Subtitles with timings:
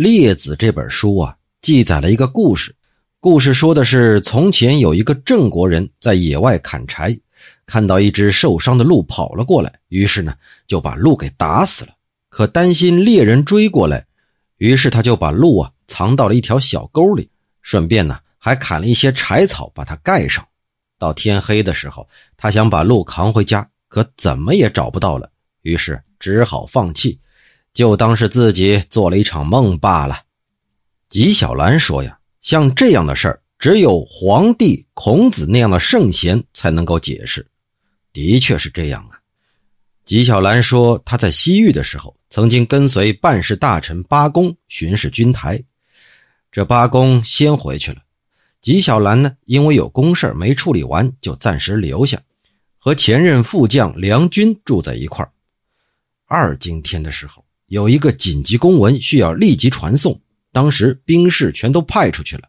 [0.00, 2.74] 列子》这本书啊，记载了一个故事。
[3.20, 7.14] 故事说的是，从前有一个郑国人在野外砍柴，
[7.66, 10.34] 看到一只受伤的鹿跑了过来，于是呢
[10.66, 11.90] 就把鹿给打死了。
[12.30, 14.06] 可担心猎人追过来，
[14.56, 17.28] 于是他就把鹿啊藏到了一条小沟里，
[17.60, 20.42] 顺便呢还砍了一些柴草把它盖上。
[20.98, 22.08] 到天黑的时候，
[22.38, 25.30] 他想把鹿扛回家，可怎么也找不到了，
[25.60, 27.20] 于是只好放弃，
[27.72, 30.22] 就当是自己做了一场梦罢了。
[31.08, 32.16] 纪晓岚说呀。
[32.42, 37.46] 像这样的事儿，只有皇帝孔子那样的圣贤才能够解释。
[38.14, 39.20] 的确是这样啊。
[40.04, 45.62] 纪晓岚说，他在西域的时候，曾经跟随办事大臣八公巡视军台。
[46.50, 48.00] 这八公先回去了，
[48.62, 52.18] 纪晓岚呢，因为有公事没处理完，就暂时留下，
[52.78, 55.30] 和前任副将梁军住在一块
[56.24, 60.20] 二更天的时候，有一个紧急公文需要立即传送。
[60.50, 62.42] 当时兵士全都派出去了，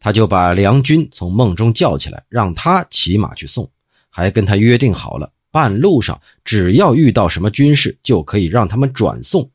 [0.00, 3.70] 他就把梁军从梦中叫起来，让他骑马去送，
[4.08, 9.50] 还跟他约定好了，半路上只要遇到什么军士，就可以让他们转送。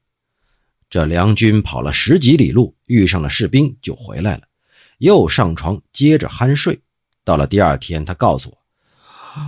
[0.91, 4.43] 这梁军跑了十几里路，遇上了士兵，就回来了，
[4.99, 6.79] 又上床接着酣睡。
[7.23, 8.62] 到了第二天，他告诉我。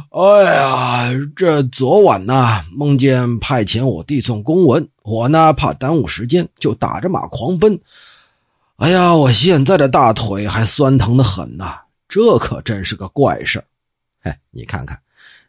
[0.10, 7.80] 哎呀，这昨晚呢，梦见派遣我递送公文，我呢怕耽误时间，就打着马狂奔。
[8.78, 13.66] 哎呀，我现在的大腿还酸疼的很呐，这可真是个怪事儿。
[14.22, 15.00] 嘿，你看看，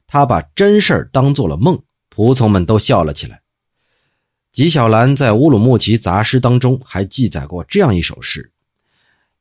[0.06, 1.80] 他把真事儿当做了梦，
[2.14, 3.40] 仆从们都笑了起来。
[4.52, 8.52] 纪晓岚在《乌鲁木齐杂诗》当中还记载过这样一首诗：“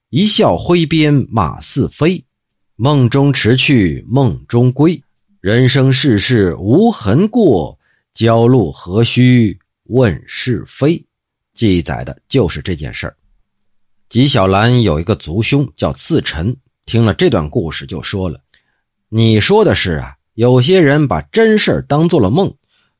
[0.10, 2.24] 一笑挥鞭马似飞。”
[2.78, 5.02] 梦中迟去梦中归，
[5.40, 7.80] 人生世事无痕过，
[8.12, 11.02] 焦路何须问是非？
[11.54, 13.16] 记载的就是这件事儿。
[14.10, 16.54] 纪晓岚有一个族兄叫次臣，
[16.86, 18.42] 听了这段故事就说了
[19.08, 22.54] ：“你说的是啊，有些人把真事儿当做了梦，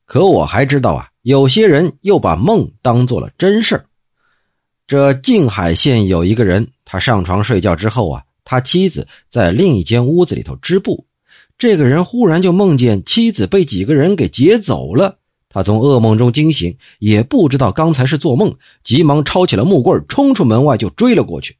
[0.06, 3.84] 可我还知道啊，有些人又把梦当做了真事儿。
[4.86, 11.04] 这静海县有一个人，他上床睡觉之后啊。”他妻子在另一间屋子里头织布，
[11.58, 15.18] 这个人忽然就梦见妻子被几个人给劫走了。
[15.48, 21.56] 他从噩梦中惊醒，也不知道刚才是做梦，急忙抄起了木棍，冲出门外就追了过去。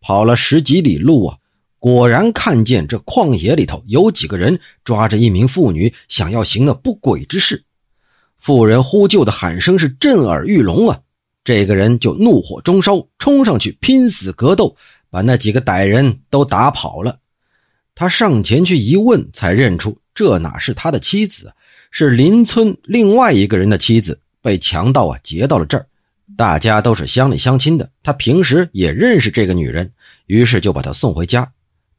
[0.00, 1.36] 跑了十几里路啊，
[1.80, 7.64] 果然看见这旷野里头有几个人抓着一名妇女，想要行那不轨之事。
[8.38, 11.00] 妇人呼救的喊声是震耳欲聋啊！
[11.42, 14.76] 这个人就怒火中烧，冲上去拼死格斗。
[15.10, 17.18] 把那几个歹人都打跑了，
[17.94, 21.54] 他上前去一问，才认出这哪是他的妻子，
[21.90, 25.86] 是邻村另外一个人的妻子，被强盗啊劫到了这儿。
[26.36, 29.90] 大家都是乡里乡亲的，他平时也认识这个女人，
[30.26, 31.50] 于是就把她送回家。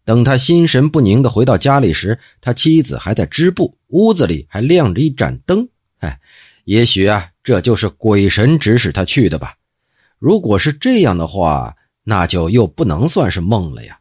[0.06, 5.68] 等他心神不宁的回到家里时，他妻子还在织布，屋子里还亮着一盏灯。
[5.98, 6.20] 哎，
[6.66, 9.56] 也许啊，这就是鬼神指使他去的吧。
[10.20, 11.76] 如果是这样的话。
[12.10, 13.99] 那就又不能算是梦了呀。